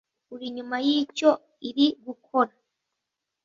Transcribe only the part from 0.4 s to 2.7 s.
nyuma y’icyo iri gukora.